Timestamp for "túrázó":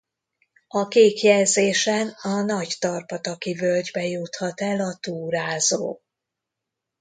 5.01-5.99